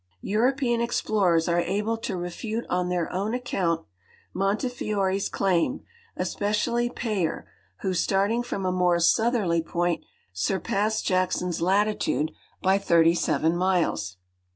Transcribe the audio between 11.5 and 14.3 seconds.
latitude by 37 miles.